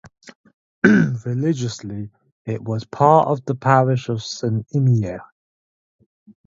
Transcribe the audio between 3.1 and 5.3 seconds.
of the parish of Saint-Imier.